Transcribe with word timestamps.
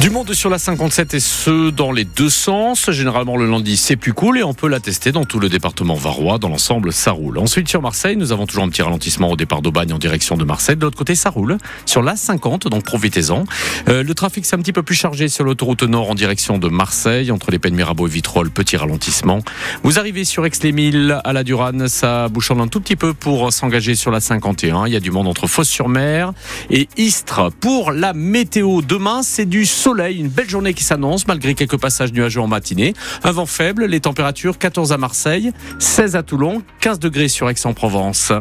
Du 0.00 0.08
monde 0.08 0.32
sur 0.32 0.48
la 0.48 0.58
57 0.58 1.12
et 1.12 1.20
ce 1.20 1.68
dans 1.68 1.92
les 1.92 2.04
deux 2.06 2.30
sens. 2.30 2.90
Généralement 2.90 3.36
le 3.36 3.46
lundi 3.46 3.76
c'est 3.76 3.96
plus 3.96 4.14
cool 4.14 4.38
et 4.38 4.42
on 4.42 4.54
peut 4.54 4.66
la 4.66 4.80
tester 4.80 5.12
dans 5.12 5.26
tout 5.26 5.38
le 5.38 5.50
département 5.50 5.92
varois. 5.92 6.38
Dans 6.38 6.48
l'ensemble 6.48 6.90
ça 6.90 7.10
roule. 7.10 7.36
Ensuite 7.36 7.68
sur 7.68 7.82
Marseille 7.82 8.16
nous 8.16 8.32
avons 8.32 8.46
toujours 8.46 8.64
un 8.64 8.70
petit 8.70 8.80
ralentissement 8.80 9.30
au 9.30 9.36
départ 9.36 9.60
d'Aubagne 9.60 9.92
en 9.92 9.98
direction 9.98 10.38
de 10.38 10.44
Marseille. 10.44 10.76
De 10.76 10.80
l'autre 10.80 10.96
côté 10.96 11.14
ça 11.14 11.28
roule 11.28 11.58
sur 11.84 12.02
la 12.02 12.16
50 12.16 12.68
donc 12.68 12.82
profitez-en. 12.82 13.44
Euh, 13.90 14.02
le 14.02 14.14
trafic 14.14 14.46
c'est 14.46 14.56
un 14.56 14.60
petit 14.60 14.72
peu 14.72 14.82
plus 14.82 14.94
chargé 14.94 15.28
sur 15.28 15.44
l'autoroute 15.44 15.82
nord 15.82 16.08
en 16.08 16.14
direction 16.14 16.56
de 16.56 16.68
Marseille 16.68 17.30
entre 17.30 17.50
les 17.50 17.58
Pennes 17.58 17.74
Mirabeau 17.74 18.06
et 18.06 18.10
Vitrolles. 18.10 18.50
Petit 18.50 18.78
ralentissement. 18.78 19.40
Vous 19.82 19.98
arrivez 19.98 20.24
sur 20.24 20.46
Aix-les-Milles 20.46 21.20
à 21.24 21.34
la 21.34 21.44
Durane 21.44 21.88
ça 21.88 22.28
bouchonne 22.28 22.62
un 22.62 22.68
tout 22.68 22.80
petit 22.80 22.96
peu 22.96 23.12
pour 23.12 23.52
s'engager 23.52 23.94
sur 23.94 24.10
la 24.10 24.20
51. 24.20 24.86
Il 24.86 24.94
y 24.94 24.96
a 24.96 25.00
du 25.00 25.10
monde 25.10 25.26
entre 25.26 25.46
Fos-sur-Mer 25.46 26.32
et 26.70 26.88
Istres. 26.96 27.52
Pour 27.60 27.92
la 27.92 28.14
météo 28.14 28.80
demain 28.80 29.22
c'est 29.22 29.44
du 29.44 29.66
soleil 29.66 29.89
une 29.98 30.28
belle 30.28 30.48
journée 30.48 30.72
qui 30.72 30.84
s'annonce 30.84 31.26
malgré 31.26 31.54
quelques 31.54 31.78
passages 31.78 32.12
nuageux 32.12 32.40
en 32.40 32.46
matinée. 32.46 32.94
Un 33.24 33.32
vent 33.32 33.46
faible, 33.46 33.86
les 33.86 34.00
températures 34.00 34.56
14 34.56 34.92
à 34.92 34.98
Marseille, 34.98 35.52
16 35.78 36.16
à 36.16 36.22
Toulon, 36.22 36.62
15 36.80 37.00
degrés 37.00 37.28
sur 37.28 37.50
Aix-en-Provence. 37.50 38.32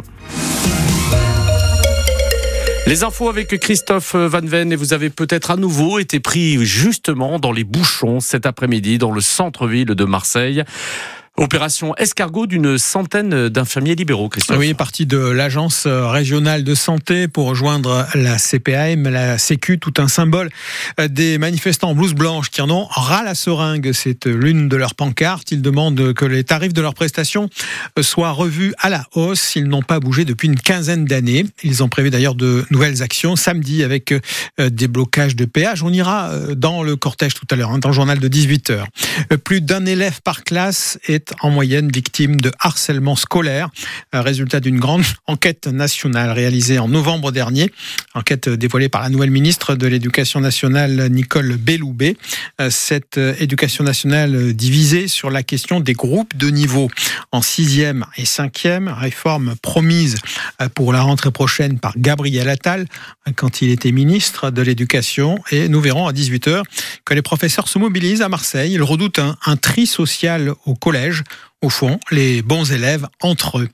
Les 2.85 3.03
infos 3.03 3.29
avec 3.29 3.59
Christophe 3.59 4.15
Van 4.15 4.41
Ven 4.41 4.71
et 4.71 4.75
vous 4.75 4.93
avez 4.93 5.09
peut-être 5.09 5.51
à 5.51 5.57
nouveau 5.57 5.99
été 5.99 6.19
pris 6.19 6.63
justement 6.65 7.39
dans 7.39 7.51
les 7.51 7.63
bouchons 7.63 8.19
cet 8.19 8.45
après-midi 8.45 8.97
dans 8.97 9.11
le 9.11 9.21
centre-ville 9.21 9.87
de 9.87 10.05
Marseille. 10.05 10.63
Opération 11.39 11.95
escargot 11.95 12.47
d'une 12.47 12.77
centaine 12.77 13.47
d'infirmiers 13.47 13.95
libéraux, 13.95 14.27
Christophe. 14.27 14.57
Oui, 14.57 14.73
parti 14.73 15.05
de 15.05 15.17
l'agence 15.17 15.87
régionale 15.87 16.65
de 16.65 16.75
santé 16.75 17.29
pour 17.29 17.47
rejoindre 17.47 18.05
la 18.13 18.37
CPAM, 18.37 19.07
la 19.07 19.37
Sécu, 19.37 19.79
tout 19.79 19.93
un 19.99 20.09
symbole 20.09 20.49
des 21.09 21.37
manifestants 21.37 21.91
en 21.91 21.95
blouse 21.95 22.13
blanche 22.13 22.49
qui 22.49 22.61
en 22.61 22.69
ont 22.69 22.87
ras 22.89 23.23
la 23.23 23.35
seringue. 23.35 23.91
C'est 23.93 24.25
l'une 24.25 24.67
de 24.67 24.75
leurs 24.75 24.95
pancartes. 24.95 25.53
Ils 25.53 25.61
demandent 25.61 26.13
que 26.13 26.25
les 26.25 26.43
tarifs 26.43 26.73
de 26.73 26.81
leurs 26.81 26.93
prestations 26.93 27.49
soient 28.01 28.31
revus 28.31 28.73
à 28.77 28.89
la 28.89 29.05
hausse. 29.13 29.55
Ils 29.55 29.65
n'ont 29.65 29.81
pas 29.81 30.01
bougé 30.01 30.25
depuis 30.25 30.49
une 30.49 30.59
quinzaine 30.59 31.05
d'années. 31.05 31.45
Ils 31.63 31.83
ont 31.83 31.89
prévu 31.89 32.09
d'ailleurs 32.09 32.35
de 32.35 32.65
nouvelles 32.69 33.01
actions 33.01 33.37
samedi 33.37 33.83
avec 33.85 34.13
des 34.59 34.87
blocages 34.89 35.37
de 35.37 35.45
péage. 35.45 35.83
On 35.83 35.93
ira 35.93 36.31
dans 36.57 36.83
le 36.83 36.97
cortège 36.97 37.33
tout 37.33 37.47
à 37.49 37.55
l'heure, 37.55 37.71
hein, 37.71 37.79
dans 37.79 37.89
le 37.89 37.95
journal 37.95 38.19
de 38.19 38.27
18h. 38.27 38.83
Plus 39.43 39.61
d'un 39.61 39.85
élève 39.85 40.21
par 40.21 40.43
classe 40.43 40.99
est 41.07 41.33
en 41.41 41.49
moyenne 41.49 41.89
victime 41.91 42.39
de 42.41 42.51
harcèlement 42.59 43.15
scolaire. 43.15 43.69
Résultat 44.13 44.59
d'une 44.59 44.79
grande 44.79 45.03
enquête 45.27 45.67
nationale 45.67 46.31
réalisée 46.31 46.79
en 46.79 46.87
novembre 46.87 47.31
dernier. 47.31 47.71
Enquête 48.13 48.49
dévoilée 48.49 48.89
par 48.89 49.01
la 49.01 49.09
nouvelle 49.09 49.31
ministre 49.31 49.75
de 49.75 49.87
l'Éducation 49.87 50.39
nationale, 50.39 51.09
Nicole 51.09 51.57
Belloubet. 51.57 52.17
Cette 52.69 53.17
éducation 53.17 53.83
nationale 53.83 54.53
divisée 54.53 55.07
sur 55.07 55.29
la 55.29 55.43
question 55.43 55.79
des 55.79 55.93
groupes 55.93 56.35
de 56.35 56.49
niveau 56.49 56.89
en 57.31 57.41
sixième 57.41 58.05
et 58.17 58.25
cinquième, 58.25 58.87
réforme 58.87 59.55
promise 59.61 60.17
pour 60.75 60.93
la 60.93 61.01
rentrée 61.01 61.31
prochaine 61.31 61.79
par 61.79 61.93
Gabriel 61.97 62.49
Attal 62.49 62.85
quand 63.35 63.61
il 63.61 63.69
était 63.69 63.91
ministre 63.91 64.51
de 64.51 64.61
l'Éducation. 64.61 65.39
Et 65.51 65.69
nous 65.69 65.81
verrons 65.81 66.07
à 66.07 66.11
18h 66.11 66.63
que 67.05 67.13
les 67.13 67.21
professeurs 67.21 67.67
se 67.67 67.79
mobilisent 67.79 68.21
à 68.21 68.29
Marseille. 68.29 68.73
Ils 68.73 68.83
redoutent 68.83 69.08
un, 69.17 69.57
tri 69.57 69.87
social 69.87 70.53
au 70.65 70.75
collège 70.75 71.23
au 71.61 71.69
fond, 71.69 71.99
les 72.11 72.41
bons 72.41 72.71
élèves 72.71 73.07
entre 73.21 73.59
eux. 73.59 73.69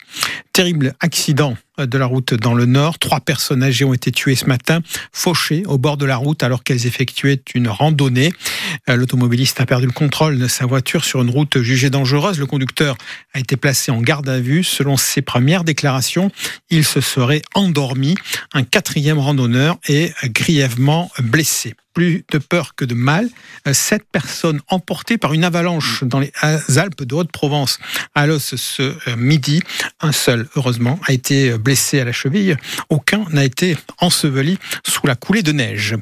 Terrible 0.53 0.95
accident 1.01 1.55
de 1.77 1.97
la 1.97 2.05
route 2.05 2.33
dans 2.33 2.53
le 2.53 2.65
nord. 2.65 2.97
Trois 2.97 3.19
personnes 3.19 3.61
âgées 3.61 3.85
ont 3.85 3.93
été 3.93 4.11
tuées 4.11 4.35
ce 4.35 4.45
matin, 4.45 4.79
fauchées 5.11 5.63
au 5.67 5.77
bord 5.77 5.97
de 5.97 6.05
la 6.05 6.15
route 6.17 6.41
alors 6.41 6.63
qu'elles 6.63 6.87
effectuaient 6.87 7.41
une 7.53 7.67
randonnée. 7.67 8.31
L'automobiliste 8.87 9.59
a 9.61 9.65
perdu 9.65 9.85
le 9.85 9.91
contrôle 9.91 10.39
de 10.39 10.47
sa 10.47 10.65
voiture 10.65 11.03
sur 11.03 11.21
une 11.21 11.29
route 11.29 11.61
jugée 11.61 11.89
dangereuse. 11.89 12.39
Le 12.39 12.45
conducteur 12.45 12.95
a 13.33 13.39
été 13.39 13.57
placé 13.57 13.91
en 13.91 14.01
garde 14.01 14.29
à 14.29 14.39
vue. 14.39 14.63
Selon 14.63 14.97
ses 14.97 15.21
premières 15.21 15.63
déclarations, 15.63 16.31
il 16.69 16.85
se 16.85 17.01
serait 17.01 17.41
endormi. 17.53 18.15
Un 18.53 18.63
quatrième 18.63 19.19
randonneur 19.19 19.77
est 19.87 20.13
grièvement 20.25 21.11
blessé 21.21 21.75
plus 21.95 22.25
de 22.29 22.37
peur 22.37 22.75
que 22.75 22.85
de 22.85 22.93
mal. 22.93 23.29
Sept 23.71 24.03
personnes 24.11 24.59
emportées 24.67 25.17
par 25.17 25.33
une 25.33 25.43
avalanche 25.43 26.03
dans 26.03 26.19
les 26.19 26.31
Alpes 26.75 27.03
de 27.03 27.15
Haute-Provence 27.15 27.74
à 28.13 28.25
l'os 28.27 28.55
ce 28.55 28.93
midi. 29.15 29.61
Un 30.01 30.11
seul, 30.11 30.47
heureusement, 30.55 30.99
a 31.07 31.13
été 31.13 31.57
blessé 31.57 31.99
à 31.99 32.05
la 32.05 32.11
cheville. 32.11 32.57
Aucun 32.89 33.25
n'a 33.31 33.43
été 33.43 33.77
enseveli 33.99 34.57
sous 34.85 35.07
la 35.07 35.15
coulée 35.15 35.43
de 35.43 35.51
neige. 35.51 35.95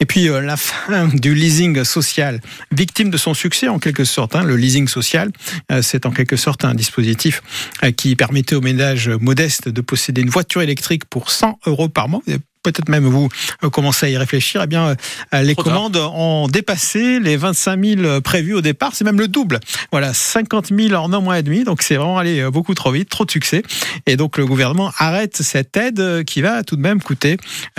Et 0.00 0.06
puis 0.06 0.26
la 0.26 0.56
fin 0.56 1.08
du 1.08 1.34
leasing 1.34 1.84
social, 1.84 2.40
victime 2.70 3.10
de 3.10 3.16
son 3.16 3.34
succès 3.34 3.68
en 3.68 3.78
quelque 3.78 4.04
sorte. 4.04 4.36
Hein. 4.36 4.42
Le 4.42 4.56
leasing 4.56 4.88
social, 4.88 5.30
c'est 5.82 6.06
en 6.06 6.10
quelque 6.10 6.36
sorte 6.36 6.64
un 6.64 6.74
dispositif 6.74 7.42
qui 7.96 8.16
permettait 8.16 8.54
aux 8.54 8.60
ménages 8.60 9.08
modestes 9.08 9.68
de 9.68 9.80
posséder 9.80 10.20
une 10.20 10.30
voiture 10.30 10.62
électrique 10.62 11.04
pour 11.06 11.30
100 11.30 11.58
euros 11.66 11.88
par 11.88 12.08
mois 12.08 12.22
peut-être 12.72 12.88
même 12.88 13.06
vous 13.06 13.28
commencez 13.70 14.06
à 14.06 14.08
y 14.08 14.16
réfléchir, 14.16 14.60
eh 14.64 14.66
bien, 14.66 14.96
les 15.32 15.54
Trop 15.54 15.64
commandes 15.64 15.94
tard. 15.94 16.14
ont 16.16 16.48
dépassé 16.48 17.20
les 17.20 17.36
25 17.36 17.84
000 17.84 18.20
prévus 18.20 18.54
au 18.54 18.60
départ. 18.60 18.92
C'est 18.94 19.04
même 19.04 19.18
le 19.20 19.28
double. 19.28 19.60
Voilà, 19.92 20.12
50 20.12 20.72
000 20.76 20.94
en 20.94 21.12
un 21.12 21.20
mois 21.20 21.38
et 21.38 21.42
demi. 21.42 21.64
Donc, 21.64 21.82
c'est 21.82 21.96
vraiment 21.96 22.18
allé 22.18 22.48
beaucoup 22.50 22.74
trop 22.74 22.90
vite, 22.90 23.08
trop 23.08 23.24
de 23.24 23.30
succès. 23.30 23.62
Et 24.06 24.16
donc, 24.16 24.36
le 24.36 24.46
gouvernement 24.46 24.92
arrête 24.98 25.36
cette 25.36 25.76
aide 25.76 26.24
qui 26.24 26.42
va 26.42 26.64
tout 26.64 26.76
de 26.76 26.80
même 26.80 27.00
coûter 27.00 27.36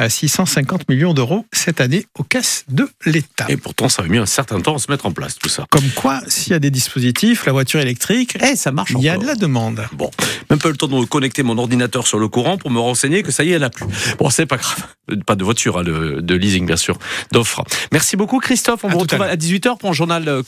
650 0.07 0.87
millions 0.89 1.13
d'euros 1.13 1.45
cette 1.51 1.81
année 1.81 2.05
aux 2.17 2.23
caisses 2.23 2.63
de 2.69 2.89
l'État. 3.05 3.45
Et 3.49 3.57
pourtant, 3.57 3.89
ça 3.89 4.03
a 4.03 4.07
mis 4.07 4.17
un 4.17 4.25
certain 4.25 4.61
temps 4.61 4.75
à 4.75 4.79
se 4.79 4.89
mettre 4.89 5.05
en 5.05 5.11
place, 5.11 5.35
tout 5.37 5.49
ça. 5.49 5.65
Comme 5.69 5.89
quoi, 5.95 6.21
s'il 6.27 6.53
y 6.53 6.55
a 6.55 6.59
des 6.59 6.71
dispositifs, 6.71 7.45
la 7.45 7.51
voiture 7.51 7.79
électrique, 7.79 8.37
eh, 8.41 8.55
ça 8.55 8.71
marche 8.71 8.91
il 8.95 9.01
y 9.01 9.09
a 9.09 9.17
de 9.17 9.25
la 9.25 9.35
demande. 9.35 9.85
Bon, 9.93 10.09
même 10.49 10.59
pas 10.59 10.69
le 10.69 10.77
temps 10.77 10.87
de 10.87 11.05
connecter 11.05 11.43
mon 11.43 11.57
ordinateur 11.57 12.07
sur 12.07 12.19
le 12.19 12.27
courant 12.27 12.57
pour 12.57 12.71
me 12.71 12.79
renseigner 12.79 13.23
que 13.23 13.31
ça 13.31 13.43
y 13.43 13.51
est, 13.51 13.55
elle 13.55 13.63
a 13.63 13.69
plus. 13.69 13.85
Bon, 14.17 14.29
c'est 14.29 14.45
pas 14.45 14.57
grave. 14.57 14.76
Pas 15.25 15.35
de 15.35 15.43
voiture, 15.43 15.77
hein, 15.77 15.83
de 15.83 16.35
leasing 16.35 16.65
bien 16.65 16.75
sûr, 16.75 16.97
d'offres. 17.31 17.63
Merci 17.91 18.17
beaucoup 18.17 18.39
Christophe. 18.39 18.83
On 18.83 18.89
à 18.89 18.91
vous 18.91 18.99
retrouve 18.99 19.21
à 19.21 19.35
18h 19.35 19.77
pour 19.77 19.89
un 19.89 19.93
journal 19.93 20.43